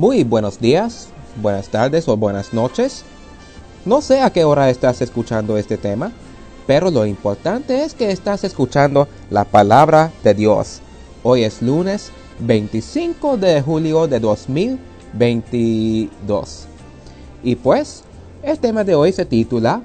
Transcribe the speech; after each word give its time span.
Muy 0.00 0.24
buenos 0.24 0.58
días, 0.58 1.08
buenas 1.42 1.68
tardes 1.68 2.08
o 2.08 2.16
buenas 2.16 2.54
noches. 2.54 3.04
No 3.84 4.00
sé 4.00 4.22
a 4.22 4.30
qué 4.30 4.44
hora 4.44 4.70
estás 4.70 5.02
escuchando 5.02 5.58
este 5.58 5.76
tema, 5.76 6.10
pero 6.66 6.90
lo 6.90 7.04
importante 7.04 7.84
es 7.84 7.92
que 7.92 8.10
estás 8.10 8.42
escuchando 8.42 9.08
la 9.28 9.44
palabra 9.44 10.10
de 10.24 10.32
Dios. 10.32 10.80
Hoy 11.22 11.44
es 11.44 11.60
lunes 11.60 12.12
25 12.38 13.36
de 13.36 13.60
julio 13.60 14.08
de 14.08 14.20
2022. 14.20 16.64
Y 17.42 17.56
pues, 17.56 18.02
el 18.42 18.58
tema 18.58 18.84
de 18.84 18.94
hoy 18.94 19.12
se 19.12 19.26
titula 19.26 19.82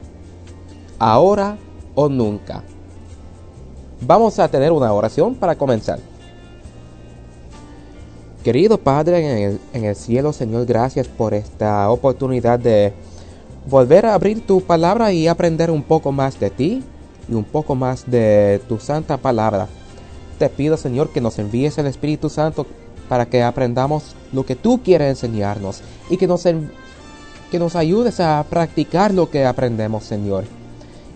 Ahora 0.97 1.57
o 1.93 2.07
nunca. 2.07 2.63
Vamos 3.99 4.39
a 4.39 4.47
tener 4.47 4.71
una 4.71 4.93
oración 4.93 5.35
para 5.35 5.55
comenzar. 5.55 5.99
Querido 8.45 8.77
Padre 8.77 9.27
en 9.27 9.37
el, 9.37 9.59
en 9.73 9.85
el, 9.85 9.95
cielo, 9.95 10.31
Señor, 10.31 10.67
gracias 10.67 11.07
por 11.07 11.33
esta 11.33 11.89
oportunidad 11.89 12.59
de 12.59 12.93
volver 13.67 14.05
a 14.05 14.13
abrir 14.13 14.45
tu 14.45 14.61
palabra 14.61 15.11
y 15.11 15.27
aprender 15.27 15.71
un 15.71 15.81
poco 15.81 16.11
más 16.11 16.39
de 16.39 16.51
ti 16.51 16.83
y 17.27 17.33
un 17.33 17.43
poco 17.43 17.73
más 17.73 18.05
de 18.05 18.61
tu 18.69 18.77
santa 18.77 19.17
palabra. 19.17 19.67
Te 20.37 20.47
pido, 20.47 20.77
Señor, 20.77 21.09
que 21.09 21.21
nos 21.21 21.39
envíes 21.39 21.79
el 21.79 21.87
Espíritu 21.87 22.29
Santo 22.29 22.67
para 23.09 23.25
que 23.25 23.41
aprendamos 23.41 24.15
lo 24.31 24.45
que 24.45 24.55
tú 24.55 24.79
quieres 24.83 25.09
enseñarnos 25.09 25.81
y 26.11 26.17
que 26.17 26.27
nos, 26.27 26.43
que 26.43 27.57
nos 27.57 27.75
ayudes 27.75 28.19
a 28.19 28.45
practicar 28.47 29.11
lo 29.11 29.31
que 29.31 29.43
aprendemos, 29.43 30.03
Señor. 30.03 30.43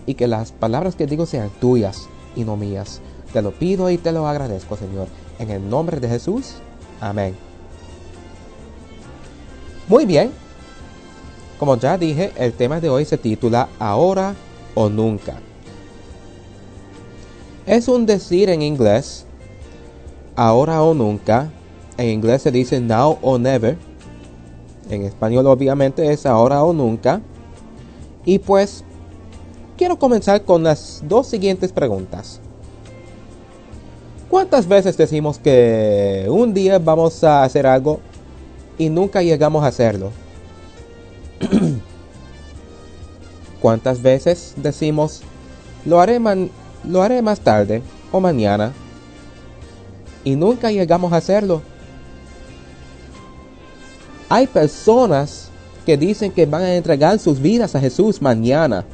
Y 0.04 0.14
que 0.14 0.26
las 0.26 0.50
palabras 0.50 0.96
que 0.96 1.06
digo 1.06 1.26
sean 1.26 1.50
tuyas 1.60 2.08
y 2.34 2.42
no 2.42 2.56
mías. 2.56 3.00
Te 3.32 3.40
lo 3.40 3.52
pido 3.52 3.88
y 3.88 3.98
te 3.98 4.10
lo 4.10 4.26
agradezco, 4.26 4.76
Señor. 4.76 5.06
En 5.38 5.52
el 5.52 5.70
nombre 5.70 6.00
de 6.00 6.08
Jesús. 6.08 6.56
Amén. 7.00 7.34
Muy 9.88 10.04
bien. 10.04 10.30
Como 11.58 11.76
ya 11.76 11.98
dije, 11.98 12.32
el 12.36 12.52
tema 12.52 12.80
de 12.80 12.88
hoy 12.88 13.04
se 13.04 13.18
titula 13.18 13.68
Ahora 13.78 14.34
o 14.74 14.88
Nunca. 14.88 15.36
Es 17.66 17.86
un 17.88 18.06
decir 18.06 18.48
en 18.48 18.62
inglés, 18.62 19.26
ahora 20.34 20.82
o 20.82 20.94
nunca. 20.94 21.50
En 21.98 22.08
inglés 22.08 22.42
se 22.42 22.50
dice 22.50 22.80
now 22.80 23.18
or 23.22 23.38
never. 23.38 23.76
En 24.88 25.02
español 25.02 25.46
obviamente 25.46 26.10
es 26.10 26.26
ahora 26.26 26.64
o 26.64 26.72
nunca. 26.72 27.20
Y 28.24 28.38
pues 28.38 28.84
quiero 29.76 29.98
comenzar 29.98 30.44
con 30.44 30.62
las 30.64 31.04
dos 31.06 31.26
siguientes 31.26 31.72
preguntas. 31.72 32.40
¿Cuántas 34.30 34.68
veces 34.68 34.96
decimos 34.96 35.40
que 35.40 36.26
un 36.28 36.54
día 36.54 36.78
vamos 36.78 37.24
a 37.24 37.42
hacer 37.42 37.66
algo 37.66 37.98
y 38.78 38.88
nunca 38.88 39.22
llegamos 39.22 39.64
a 39.64 39.66
hacerlo? 39.66 40.12
¿Cuántas 43.60 44.00
veces 44.00 44.54
decimos 44.56 45.22
lo 45.84 46.00
haré, 46.00 46.20
más 46.20 47.40
tarde 47.40 47.82
o 48.12 48.20
mañana 48.20 48.72
y 50.22 50.36
nunca 50.36 50.70
llegamos 50.70 51.12
a 51.12 51.16
hacerlo? 51.16 51.60
Hay 54.28 54.46
personas 54.46 55.50
que 55.84 55.96
dicen 55.96 56.30
que 56.30 56.46
van 56.46 56.62
a 56.62 56.76
entregar 56.76 57.18
sus 57.18 57.40
vidas 57.40 57.74
a 57.74 57.80
Jesús 57.80 58.22
mañana. 58.22 58.84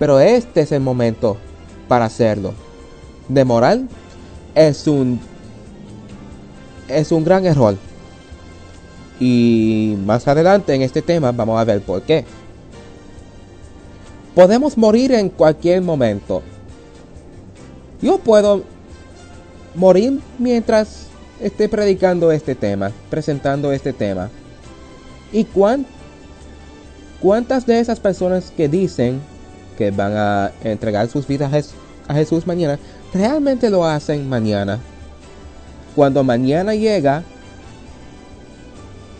Pero 0.00 0.18
este 0.18 0.62
es 0.62 0.72
el 0.72 0.80
momento 0.80 1.36
para 1.86 2.06
hacerlo 2.06 2.54
de 3.28 3.44
moral 3.44 3.88
es 4.54 4.86
un 4.86 5.20
es 6.88 7.12
un 7.12 7.24
gran 7.24 7.46
error. 7.46 7.76
Y 9.20 9.96
más 10.04 10.26
adelante 10.28 10.74
en 10.74 10.82
este 10.82 11.02
tema 11.02 11.32
vamos 11.32 11.58
a 11.58 11.64
ver 11.64 11.80
por 11.80 12.02
qué. 12.02 12.24
Podemos 14.34 14.76
morir 14.76 15.12
en 15.12 15.28
cualquier 15.28 15.80
momento. 15.80 16.42
Yo 18.02 18.18
puedo 18.18 18.64
morir 19.74 20.20
mientras 20.38 21.06
esté 21.40 21.68
predicando 21.68 22.32
este 22.32 22.54
tema, 22.54 22.90
presentando 23.10 23.72
este 23.72 23.92
tema. 23.92 24.28
¿Y 25.32 25.44
cuán, 25.44 25.86
cuántas 27.20 27.66
de 27.66 27.80
esas 27.80 28.00
personas 28.00 28.52
que 28.56 28.68
dicen 28.68 29.20
que 29.78 29.90
van 29.90 30.16
a 30.16 30.52
entregar 30.62 31.08
sus 31.08 31.26
vidas 31.26 31.74
a 32.08 32.14
Jesús 32.14 32.46
mañana 32.46 32.78
realmente 33.12 33.70
lo 33.70 33.84
hacen 33.84 34.28
mañana. 34.28 34.78
Cuando 35.94 36.24
mañana 36.24 36.74
llega, 36.74 37.22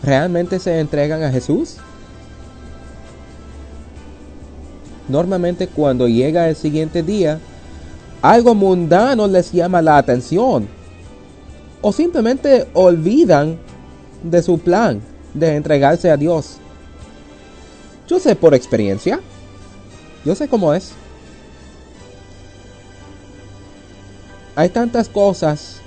¿realmente 0.03 0.59
se 0.59 0.79
entregan 0.79 1.23
a 1.23 1.31
Jesús? 1.31 1.77
Normalmente 5.07 5.67
cuando 5.67 6.07
llega 6.07 6.49
el 6.49 6.55
siguiente 6.55 7.03
día, 7.03 7.39
algo 8.21 8.55
mundano 8.55 9.27
les 9.27 9.51
llama 9.51 9.81
la 9.81 9.97
atención. 9.97 10.67
O 11.81 11.93
simplemente 11.93 12.67
olvidan 12.73 13.57
de 14.23 14.41
su 14.41 14.57
plan 14.57 14.99
de 15.33 15.55
entregarse 15.55 16.09
a 16.09 16.17
Dios. 16.17 16.57
Yo 18.07 18.19
sé 18.19 18.35
por 18.35 18.53
experiencia. 18.53 19.19
Yo 20.25 20.33
sé 20.35 20.47
cómo 20.47 20.73
es. 20.73 20.93
Hay 24.55 24.69
tantas 24.69 25.09
cosas 25.09 25.81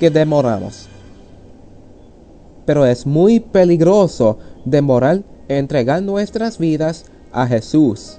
que 0.00 0.08
demoramos. 0.08 0.88
Pero 2.64 2.86
es 2.86 3.06
muy 3.06 3.40
peligroso 3.40 4.38
demorar 4.64 5.22
entregar 5.48 6.02
nuestras 6.02 6.56
vidas 6.56 7.04
a 7.30 7.46
Jesús. 7.46 8.18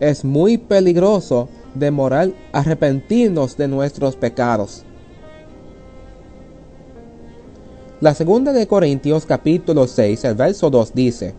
Es 0.00 0.24
muy 0.24 0.56
peligroso 0.56 1.48
demorar 1.74 2.30
arrepentirnos 2.52 3.58
de 3.58 3.68
nuestros 3.68 4.16
pecados. 4.16 4.84
La 8.00 8.14
segunda 8.14 8.52
de 8.52 8.66
Corintios 8.66 9.26
capítulo 9.26 9.86
6, 9.86 10.24
el 10.24 10.34
verso 10.34 10.70
2 10.70 10.94
dice, 10.94 11.34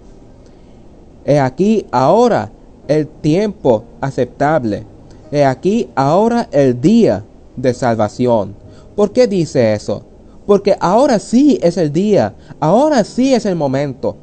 He 1.25 1.40
aquí 1.40 1.88
ahora 1.91 2.52
el 2.88 3.07
tiempo 3.07 3.85
aceptable 4.02 4.85
He 5.31 5.43
aquí 5.43 5.89
ahora 5.95 6.47
el 6.51 6.79
día 6.79 7.23
de 7.55 7.73
salvación. 7.73 8.55
¿Por 8.95 9.11
qué 9.11 9.27
dice 9.27 9.73
eso? 9.73 10.03
Porque 10.45 10.75
ahora 10.79 11.19
sí 11.19 11.59
es 11.61 11.77
el 11.77 11.91
día, 11.91 12.35
ahora 12.59 13.03
sí 13.03 13.33
es 13.33 13.45
el 13.45 13.55
momento. 13.55 14.15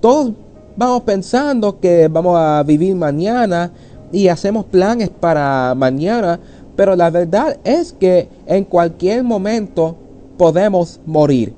Todos 0.00 0.32
vamos 0.76 1.02
pensando 1.02 1.78
que 1.78 2.08
vamos 2.08 2.36
a 2.38 2.62
vivir 2.62 2.94
mañana 2.94 3.72
y 4.12 4.28
hacemos 4.28 4.64
planes 4.64 5.10
para 5.10 5.74
mañana, 5.76 6.40
pero 6.76 6.96
la 6.96 7.10
verdad 7.10 7.58
es 7.64 7.92
que 7.92 8.28
en 8.46 8.64
cualquier 8.64 9.22
momento 9.22 9.96
podemos 10.38 11.00
morir. 11.04 11.54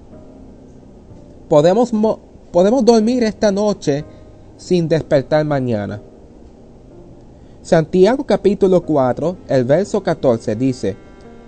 Podemos, 1.48 1.92
podemos 2.50 2.84
dormir 2.84 3.22
esta 3.22 3.52
noche 3.52 4.04
sin 4.56 4.88
despertar 4.88 5.44
mañana. 5.44 6.00
Santiago 7.62 8.24
capítulo 8.24 8.82
4, 8.82 9.36
el 9.48 9.64
verso 9.64 10.02
14 10.02 10.56
dice, 10.56 10.96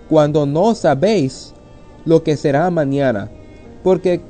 Cuando 0.08 0.44
no 0.44 0.74
sabéis 0.74 1.54
lo 2.04 2.22
que 2.22 2.36
será 2.36 2.68
mañana, 2.70 3.30
porque 3.82 4.20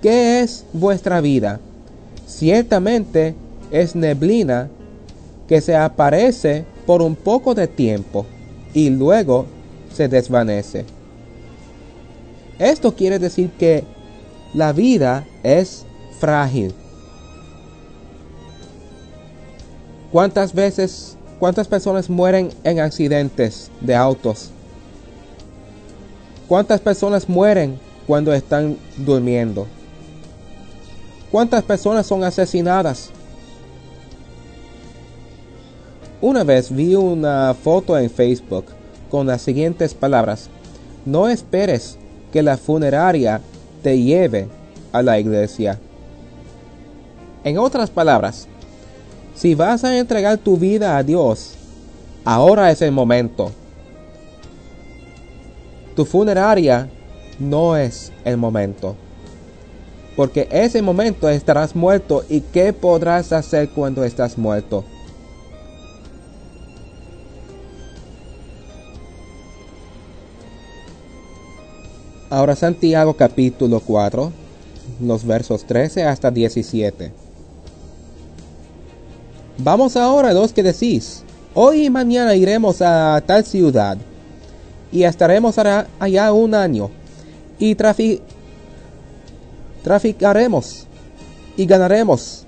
¿qué 0.00 0.40
es 0.40 0.64
vuestra 0.72 1.20
vida? 1.20 1.60
Ciertamente 2.26 3.34
es 3.70 3.94
neblina 3.94 4.68
que 5.48 5.60
se 5.60 5.76
aparece 5.76 6.64
por 6.86 7.02
un 7.02 7.16
poco 7.16 7.54
de 7.54 7.66
tiempo 7.66 8.24
y 8.72 8.90
luego 8.90 9.46
se 9.92 10.08
desvanece. 10.08 10.84
Esto 12.58 12.94
quiere 12.94 13.18
decir 13.18 13.50
que 13.58 13.84
la 14.54 14.72
vida 14.72 15.26
es 15.42 15.84
frágil. 16.18 16.72
¿Cuántas 20.10 20.54
veces 20.54 21.15
¿Cuántas 21.38 21.68
personas 21.68 22.08
mueren 22.08 22.48
en 22.64 22.80
accidentes 22.80 23.70
de 23.82 23.94
autos? 23.94 24.50
¿Cuántas 26.48 26.80
personas 26.80 27.28
mueren 27.28 27.78
cuando 28.06 28.32
están 28.32 28.78
durmiendo? 28.96 29.66
¿Cuántas 31.30 31.62
personas 31.62 32.06
son 32.06 32.24
asesinadas? 32.24 33.10
Una 36.22 36.42
vez 36.42 36.74
vi 36.74 36.94
una 36.94 37.52
foto 37.52 37.98
en 37.98 38.08
Facebook 38.08 38.64
con 39.10 39.26
las 39.26 39.42
siguientes 39.42 39.92
palabras. 39.92 40.48
No 41.04 41.28
esperes 41.28 41.98
que 42.32 42.42
la 42.42 42.56
funeraria 42.56 43.42
te 43.82 44.00
lleve 44.00 44.48
a 44.92 45.02
la 45.02 45.18
iglesia. 45.18 45.78
En 47.44 47.58
otras 47.58 47.90
palabras, 47.90 48.48
si 49.36 49.54
vas 49.54 49.84
a 49.84 49.98
entregar 49.98 50.38
tu 50.38 50.56
vida 50.56 50.96
a 50.96 51.02
Dios, 51.02 51.54
ahora 52.24 52.70
es 52.70 52.82
el 52.82 52.92
momento. 52.92 53.52
tu 55.94 56.04
funeraria 56.04 56.90
no 57.38 57.76
es 57.76 58.12
el 58.24 58.36
momento. 58.36 58.96
Porque 60.14 60.46
ese 60.50 60.82
momento 60.82 61.28
estarás 61.28 61.74
muerto 61.74 62.24
y 62.28 62.40
¿qué 62.40 62.72
podrás 62.72 63.32
hacer 63.32 63.70
cuando 63.70 64.04
estás 64.04 64.38
muerto? 64.38 64.84
Ahora 72.28 72.56
Santiago 72.56 73.14
capítulo 73.14 73.80
4, 73.80 74.32
los 75.00 75.24
versos 75.24 75.64
13 75.66 76.04
hasta 76.04 76.30
17. 76.30 77.25
Vamos 79.58 79.96
ahora 79.96 80.34
los 80.34 80.52
que 80.52 80.62
decís, 80.62 81.22
hoy 81.54 81.86
y 81.86 81.90
mañana 81.90 82.34
iremos 82.34 82.82
a 82.82 83.22
tal 83.24 83.42
ciudad 83.44 83.96
y 84.92 85.04
estaremos 85.04 85.56
allá 85.98 86.32
un 86.32 86.54
año 86.54 86.90
y 87.58 87.74
traficaremos 89.82 90.86
y 91.56 91.64
ganaremos 91.64 92.44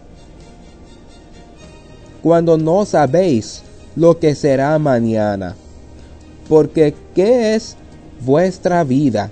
cuando 2.23 2.59
no 2.59 2.85
sabéis 2.85 3.63
lo 3.97 4.19
que 4.19 4.35
será 4.35 4.79
mañana. 4.79 5.57
Porque 6.47 6.95
¿qué 7.15 7.55
es 7.55 7.75
vuestra 8.21 8.85
vida? 8.85 9.31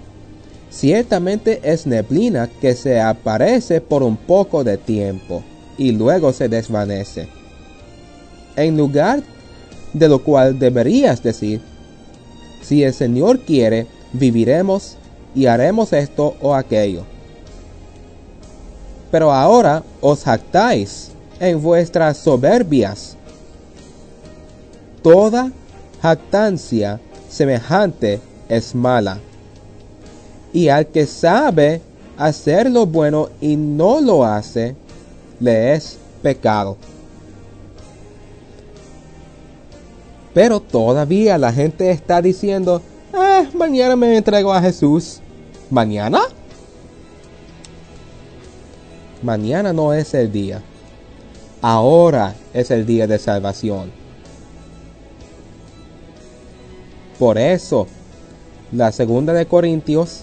Ciertamente 0.70 1.60
es 1.62 1.86
neblina 1.86 2.48
que 2.60 2.74
se 2.74 3.02
aparece 3.02 3.82
por 3.82 4.02
un 4.02 4.16
poco 4.16 4.64
de 4.64 4.78
tiempo 4.78 5.42
y 5.76 5.92
luego 5.92 6.32
se 6.32 6.48
desvanece. 6.48 7.35
En 8.56 8.76
lugar 8.76 9.22
de 9.92 10.08
lo 10.08 10.22
cual 10.22 10.58
deberías 10.58 11.22
decir, 11.22 11.60
si 12.62 12.82
el 12.82 12.92
Señor 12.92 13.40
quiere, 13.40 13.86
viviremos 14.12 14.96
y 15.34 15.46
haremos 15.46 15.92
esto 15.92 16.34
o 16.40 16.54
aquello. 16.54 17.04
Pero 19.10 19.32
ahora 19.32 19.82
os 20.00 20.24
jactáis 20.24 21.10
en 21.38 21.62
vuestras 21.62 22.16
soberbias. 22.16 23.16
Toda 25.02 25.52
jactancia 26.02 26.98
semejante 27.28 28.20
es 28.48 28.74
mala 28.74 29.20
y 30.56 30.70
al 30.70 30.86
que 30.86 31.06
sabe 31.06 31.82
hacer 32.16 32.70
lo 32.70 32.86
bueno 32.86 33.28
y 33.42 33.56
no 33.56 34.00
lo 34.00 34.24
hace, 34.24 34.74
le 35.38 35.74
es 35.74 35.98
pecado. 36.22 36.78
Pero 40.36 40.60
todavía 40.60 41.38
la 41.38 41.50
gente 41.50 41.90
está 41.90 42.20
diciendo, 42.20 42.82
ah, 43.14 43.46
mañana 43.54 43.96
me 43.96 44.18
entrego 44.18 44.52
a 44.52 44.60
Jesús. 44.60 45.20
¿Mañana? 45.70 46.20
Mañana 49.22 49.72
no 49.72 49.94
es 49.94 50.12
el 50.12 50.30
día. 50.30 50.60
Ahora 51.62 52.34
es 52.52 52.70
el 52.70 52.84
día 52.84 53.06
de 53.06 53.18
salvación. 53.18 53.90
Por 57.18 57.38
eso, 57.38 57.86
la 58.72 58.92
segunda 58.92 59.32
de 59.32 59.46
Corintios 59.46 60.20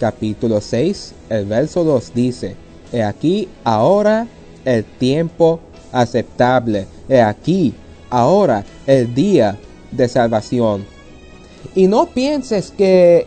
capítulo 0.00 0.60
6, 0.60 1.14
el 1.28 1.46
verso 1.46 1.84
2 1.84 2.14
dice, 2.14 2.56
He 2.92 3.04
aquí 3.04 3.48
ahora 3.62 4.26
el 4.64 4.84
tiempo 4.84 5.60
aceptable, 5.92 6.88
he 7.08 7.22
aquí 7.22 7.76
ahora 8.10 8.64
el 8.90 9.14
día 9.14 9.58
de 9.90 10.08
salvación. 10.08 10.84
Y 11.74 11.86
no 11.86 12.06
pienses 12.06 12.70
que 12.70 13.26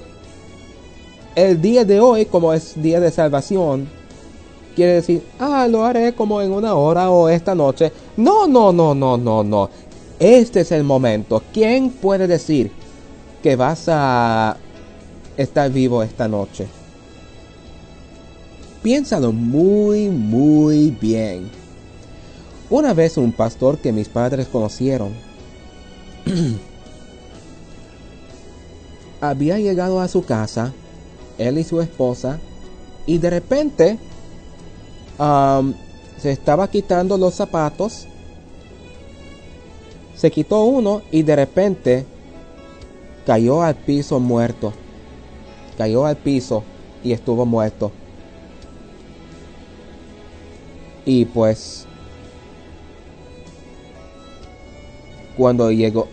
el 1.36 1.62
día 1.62 1.86
de 1.86 2.00
hoy, 2.00 2.26
como 2.26 2.54
es 2.54 2.82
día 2.82 3.00
de 3.00 3.12
salvación, 3.12 3.88
quiere 4.76 4.94
decir, 4.94 5.24
ah, 5.40 5.68
lo 5.70 5.84
haré 5.86 6.14
como 6.14 6.42
en 6.42 6.52
una 6.52 6.76
hora 6.76 7.10
o 7.10 7.30
esta 7.30 7.56
noche. 7.56 7.92
No, 8.18 8.48
no, 8.48 8.74
no, 8.74 8.94
no, 8.94 9.18
no, 9.18 9.44
no. 9.44 9.70
Este 10.20 10.62
es 10.62 10.72
el 10.72 10.84
momento. 10.84 11.42
¿Quién 11.54 11.90
puede 11.90 12.28
decir 12.28 12.72
que 13.44 13.58
vas 13.58 13.90
a 13.90 14.58
estar 15.36 15.70
vivo 15.70 16.02
esta 16.02 16.28
noche. 16.28 16.66
Piénsalo 18.82 19.32
muy, 19.32 20.10
muy 20.10 20.92
bien. 20.92 21.50
Una 22.70 22.94
vez 22.94 23.18
un 23.18 23.34
pastor 23.34 23.78
que 23.78 23.92
mis 23.92 24.08
padres 24.08 24.48
conocieron 24.48 25.14
había 29.22 29.60
llegado 29.60 30.00
a 30.00 30.08
su 30.08 30.26
casa, 30.26 30.74
él 31.38 31.58
y 31.58 31.64
su 31.64 31.82
esposa, 31.82 32.40
y 33.06 33.18
de 33.18 33.30
repente 33.30 33.98
se 36.22 36.32
estaba 36.32 36.70
quitando 36.70 37.18
los 37.18 37.36
zapatos, 37.36 38.08
se 40.16 40.32
quitó 40.32 40.64
uno 40.64 41.02
y 41.12 41.24
de 41.24 41.36
repente 41.36 42.06
cayó 43.26 43.62
al 43.62 43.76
piso 43.76 44.20
muerto 44.20 44.74
cayó 45.78 46.06
al 46.06 46.18
piso 46.18 46.64
y 47.04 47.12
estuvo 47.12 47.46
muerto. 47.46 47.92
Y 51.06 51.26
pues 51.26 51.86
cuando 55.38 55.72
llegó 55.72 56.08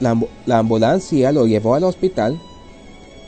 la, 0.00 0.58
ambulancia 0.58 1.32
lo 1.32 1.46
llevó 1.46 1.74
al 1.74 1.84
hospital 1.84 2.40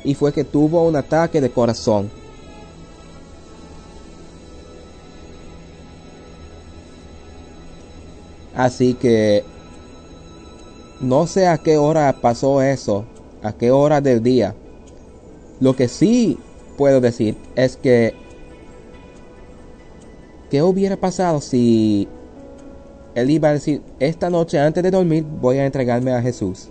y 0.05 0.14
fue 0.14 0.32
que 0.32 0.44
tuvo 0.44 0.87
un 0.87 0.96
ataque 0.96 1.40
de 1.40 1.50
corazón. 1.50 2.11
Así 8.55 8.94
que 8.94 9.44
no 11.00 11.26
sé 11.26 11.46
a 11.46 11.58
qué 11.58 11.79
hora 11.79 12.17
pasó 12.20 12.61
eso, 12.61 13.05
a 13.43 13.52
qué 13.52 13.70
hora 13.70 14.00
del 14.00 14.23
día. 14.23 14.55
Lo 15.61 15.76
que 15.76 15.88
sí 15.88 16.38
puedo 16.76 17.00
decir 17.00 17.37
es 17.55 17.76
que 17.76 18.14
¿qué 20.50 20.62
hubiera 20.62 20.96
pasado 20.96 21.40
si 21.40 22.08
él 23.20 23.30
iba 23.30 23.48
a 23.48 23.52
decir, 23.52 23.82
esta 23.98 24.30
noche 24.30 24.58
antes 24.58 24.82
de 24.82 24.90
dormir 24.90 25.24
voy 25.40 25.58
a 25.58 25.66
entregarme 25.66 26.12
a 26.12 26.22
Jesús? 26.22 26.70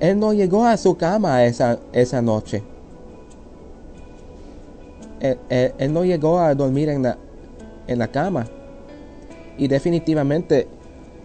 Él 0.00 0.18
no 0.18 0.32
llegó 0.32 0.66
a 0.66 0.76
su 0.76 0.96
cama 0.96 1.44
esa, 1.44 1.78
esa 1.92 2.20
noche. 2.20 2.62
Él, 5.20 5.92
no 5.92 6.04
llegó 6.04 6.38
a 6.38 6.54
dormir 6.54 6.90
en 6.90 7.02
la, 7.02 7.16
en 7.86 7.98
la 7.98 8.08
cama. 8.08 8.46
Y 9.56 9.68
definitivamente 9.68 10.68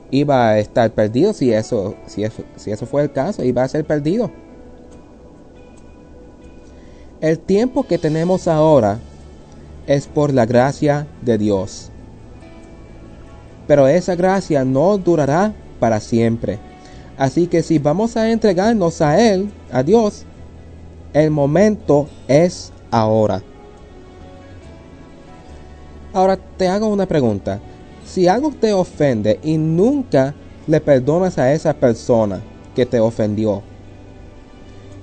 iba 0.10 0.50
a 0.50 0.60
estar 0.60 0.90
perdido 0.92 1.34
si 1.34 1.52
eso, 1.52 1.96
si 2.08 2.24
eso, 2.24 2.44
si 2.56 2.72
eso 2.72 2.86
fue 2.86 3.04
el 3.04 3.12
caso, 3.12 3.44
iba 3.44 3.64
a 3.64 3.68
ser 3.68 3.86
perdido. 3.86 4.32
El 7.20 7.38
tiempo 7.40 7.84
que 7.84 7.98
tenemos 7.98 8.48
ahora 8.48 9.00
es 9.88 10.08
por 10.08 10.34
la 10.34 10.46
gracia 10.46 11.08
de 11.22 11.38
Dios. 11.38 11.90
Pero 13.68 13.88
esa 13.88 14.16
gracia 14.16 14.66
no 14.66 14.98
durará 14.98 15.54
para 15.80 16.00
siempre. 16.00 16.60
Así 17.18 17.48
que 17.48 17.64
si 17.64 17.80
vamos 17.80 18.18
a 18.18 18.32
entregarnos 18.32 19.02
a 19.02 19.20
Él, 19.22 19.52
a 19.72 19.84
Dios, 19.84 20.26
el 21.14 21.32
momento 21.32 22.08
es 22.28 22.72
ahora. 22.90 23.42
Ahora 26.14 26.38
te 26.58 26.68
hago 26.68 26.88
una 26.88 27.06
pregunta. 27.06 27.60
Si 28.06 28.28
algo 28.28 28.52
te 28.52 28.74
ofende 28.74 29.40
y 29.44 29.58
nunca 29.58 30.34
le 30.68 30.82
perdonas 30.82 31.38
a 31.38 31.54
esa 31.54 31.74
persona 31.74 32.42
que 32.76 32.86
te 32.86 33.00
ofendió, 33.00 33.62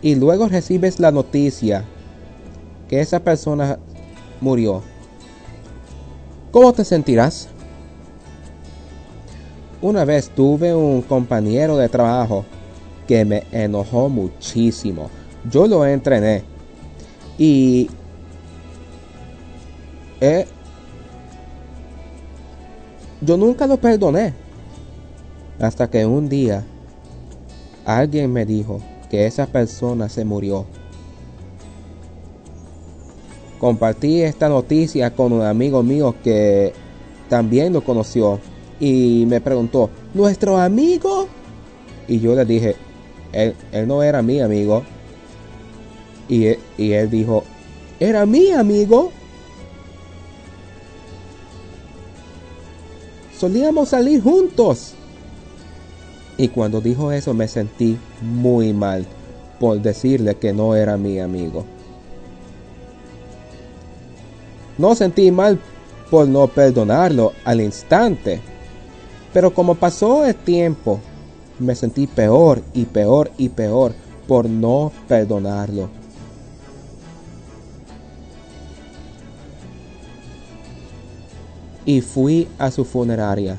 y 0.03 0.15
luego 0.15 0.49
recibes 0.49 1.01
la 1.01 1.11
noticia 1.11 1.85
que 2.89 3.01
esa 3.01 3.21
persona 3.21 3.79
murió, 4.41 4.83
¿cómo 6.51 6.73
te 6.73 6.85
sentirás? 6.85 7.49
Una 9.81 10.05
vez 10.05 10.31
tuve 10.31 10.75
un 10.75 11.03
compañero 11.03 11.77
de 11.77 11.89
trabajo 11.89 12.45
que 13.07 13.25
me 13.25 13.45
enojó 13.53 14.09
muchísimo. 14.09 15.09
Yo 15.51 15.67
lo 15.67 15.87
entrené 15.87 16.43
y 17.39 17.89
yo 23.21 23.37
nunca 23.37 23.67
lo 23.67 23.77
perdoné. 23.77 24.35
Hasta 25.61 25.89
que 25.89 26.07
un 26.07 26.29
día 26.29 26.65
alguien 27.85 28.33
me 28.33 28.45
dijo 28.45 28.81
que 29.11 29.27
esa 29.27 29.47
persona 29.47 30.09
se 30.09 30.25
murió. 30.25 30.67
Compartí 33.59 34.23
esta 34.23 34.49
noticia 34.49 35.15
con 35.15 35.33
un 35.33 35.43
amigo 35.43 35.83
mío 35.83 36.15
que 36.23 36.73
también 37.29 37.73
lo 37.73 37.83
conoció 37.83 38.39
y 38.79 39.25
me 39.27 39.41
preguntó, 39.41 39.91
¿nuestro 40.15 40.59
amigo? 40.59 41.29
Y 42.07 42.21
yo 42.21 42.35
le 42.35 42.45
dije, 42.45 42.77
él, 43.33 43.55
no 43.87 44.03
era 44.03 44.23
mi 44.23 44.41
amigo. 44.41 44.83
Y, 46.29 46.47
y 46.77 46.93
él 46.93 47.11
dijo, 47.11 47.45
era 47.99 48.25
mi 48.27 48.51
amigo. 48.53 49.11
Solíamos 53.37 53.89
salir 53.89 54.23
juntos. 54.23 54.95
Y 56.37 56.49
cuando 56.49 56.81
dijo 56.81 57.11
eso 57.11 57.35
me 57.35 57.49
sentí 57.49 57.99
muy 58.23 58.73
mal 58.73 59.05
por 59.59 59.81
decirle 59.83 60.37
que 60.37 60.53
no 60.53 60.77
era 60.77 60.97
mi 60.97 61.19
amigo. 61.19 61.65
No 64.79 64.95
sentí 64.95 65.31
mal 65.33 65.59
por 66.09 66.29
no 66.29 66.47
perdonarlo 66.47 67.33
al 67.45 67.61
instante, 67.61 68.41
pero 69.33 69.53
como 69.53 69.75
pasó 69.75 70.25
el 70.25 70.35
tiempo, 70.35 71.01
me 71.59 71.75
sentí 71.75 72.07
peor 72.07 72.63
y 72.73 72.85
peor 72.85 73.31
y 73.37 73.49
peor 73.49 73.93
por 74.29 74.49
no 74.49 74.93
perdonarlo. 75.09 75.91
Y 81.85 82.01
fui 82.01 82.47
a 82.59 82.71
su 82.71 82.85
funeraria. 82.85 83.59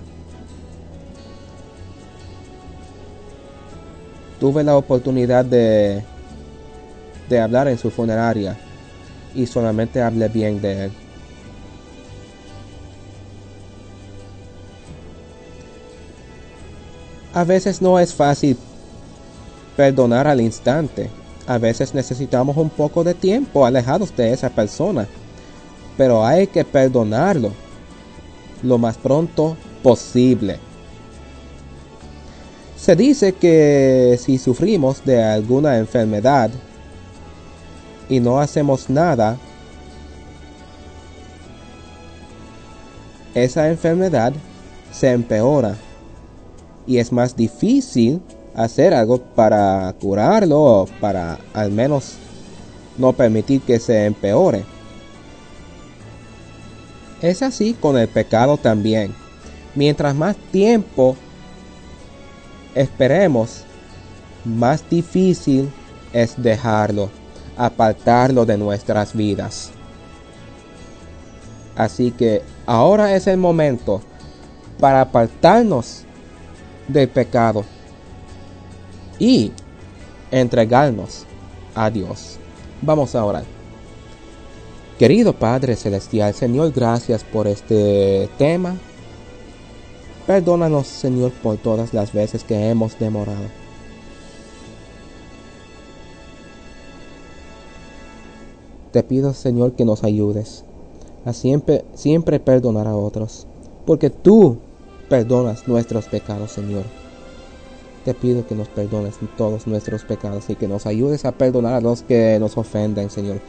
Tuve 4.40 4.64
la 4.64 4.78
oportunidad 4.78 5.44
de, 5.44 6.02
de 7.28 7.40
hablar 7.40 7.68
en 7.68 7.78
su 7.78 7.90
funeraria 7.90 8.56
y 9.36 9.46
solamente 9.48 10.02
hablé 10.02 10.30
bien 10.30 10.62
de 10.62 10.86
él. 10.86 10.92
A 17.40 17.46
veces 17.46 17.82
no 17.82 17.98
es 17.98 18.14
fácil 18.14 18.58
perdonar 19.78 20.28
al 20.28 20.42
instante. 20.42 21.10
A 21.48 21.58
veces 21.58 21.94
necesitamos 21.94 22.58
un 22.58 22.70
poco 22.70 23.02
de 23.02 23.14
tiempo 23.14 23.66
alejados 23.66 24.14
de 24.14 24.34
esa 24.34 24.50
persona. 24.50 25.08
Pero 25.96 26.26
hay 26.26 26.48
que 26.48 26.66
perdonarlo 26.66 27.54
lo 28.62 28.78
más 28.78 28.98
pronto 28.98 29.56
posible. 29.82 30.60
Se 32.76 32.94
dice 32.98 33.32
que 33.32 34.20
si 34.22 34.38
sufrimos 34.38 35.06
de 35.06 35.24
alguna 35.24 35.78
enfermedad 35.78 36.52
y 38.10 38.20
no 38.20 38.42
hacemos 38.42 38.90
nada, 38.90 39.38
esa 43.34 43.70
enfermedad 43.70 44.34
se 44.92 45.14
empeora 45.14 45.78
y 46.90 46.98
es 46.98 47.12
más 47.12 47.36
difícil 47.36 48.20
hacer 48.56 48.96
algo 48.96 49.20
para 49.20 49.94
curarlo 50.02 50.60
o 50.60 50.86
para 51.00 51.38
al 51.54 51.72
menos 51.72 52.16
no 52.98 53.14
permitir 53.14 53.62
que 53.62 53.80
se 53.80 54.08
empeore. 54.08 54.66
Es 57.22 57.44
así 57.44 57.76
con 57.76 57.96
el 57.96 58.08
pecado 58.08 58.58
también. 58.58 59.14
Mientras 59.76 60.16
más 60.16 60.36
tiempo 60.52 61.16
esperemos, 62.74 63.66
más 64.44 64.84
difícil 64.90 65.72
es 66.12 66.42
dejarlo, 66.42 67.12
apartarlo 67.56 68.48
de 68.48 68.58
nuestras 68.58 69.16
vidas. 69.16 69.70
Así 71.76 72.10
que 72.10 72.42
ahora 72.66 73.16
es 73.16 73.28
el 73.28 73.38
momento 73.38 74.02
para 74.80 75.02
apartarnos 75.02 76.06
del 76.90 77.08
pecado 77.08 77.64
y 79.18 79.52
entregarnos 80.32 81.26
a 81.76 81.90
Dios. 81.90 82.38
Vamos 82.82 83.16
a 83.16 83.24
orar. 83.24 83.44
Querido 84.98 85.34
Padre 85.34 85.76
Celestial, 85.76 86.34
Señor, 86.34 86.74
gracias 86.74 87.24
por 87.24 87.48
este 87.48 88.30
tema. 88.38 88.76
Perdónanos, 90.28 90.88
Señor, 90.88 91.32
por 91.32 91.58
todas 91.58 91.94
las 91.94 92.12
veces 92.12 92.44
que 92.44 92.70
hemos 92.70 93.00
demorado. 93.00 93.46
Te 98.92 99.04
pido, 99.04 99.34
Señor, 99.34 99.74
que 99.74 99.86
nos 99.86 100.04
ayudes 100.04 100.66
a 101.24 101.34
siempre, 101.34 101.86
siempre 101.94 102.40
perdonar 102.40 102.88
a 102.88 102.96
otros, 102.96 103.46
porque 103.86 104.10
tú 104.10 104.58
perdonas 105.10 105.68
nuestros 105.68 106.06
pecados, 106.06 106.52
Señor. 106.52 106.84
Te 108.06 108.14
pido 108.14 108.48
que 108.48 108.56
nos 108.56 108.70
perdones 108.70 109.16
todos 109.38 109.68
nuestros 109.68 110.04
pecados 110.04 110.50
y 110.50 110.56
que 110.56 110.68
nos 110.68 110.86
ayudes 110.86 111.26
a 111.26 111.34
perdonar 111.34 111.74
a 111.74 111.82
los 111.82 112.04
que 112.04 112.38
nos 112.40 112.58
ofenden, 112.58 113.10
Señor, 113.10 113.40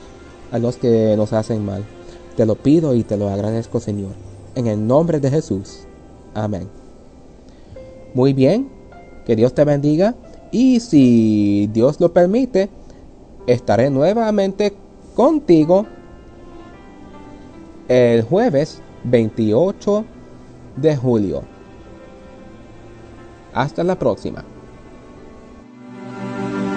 a 0.50 0.58
los 0.58 0.76
que 0.76 1.14
nos 1.16 1.32
hacen 1.32 1.64
mal. 1.64 1.84
Te 2.36 2.46
lo 2.46 2.56
pido 2.56 2.94
y 2.94 3.04
te 3.04 3.16
lo 3.16 3.28
agradezco, 3.28 3.78
Señor. 3.78 4.12
En 4.56 4.66
el 4.66 4.84
nombre 4.84 5.20
de 5.20 5.30
Jesús. 5.30 5.84
Amén. 6.34 6.68
Muy 8.14 8.32
bien, 8.32 8.68
que 9.24 9.36
Dios 9.36 9.54
te 9.54 9.64
bendiga 9.64 10.16
y 10.50 10.80
si 10.80 11.70
Dios 11.72 12.00
lo 12.00 12.12
permite, 12.12 12.68
estaré 13.46 13.90
nuevamente 13.90 14.74
contigo 15.14 15.86
el 17.88 18.22
jueves 18.22 18.80
28 19.04 20.04
de 20.76 20.96
julio. 20.96 21.42
Hasta 23.52 23.82
la 23.84 23.98
próxima. 23.98 24.44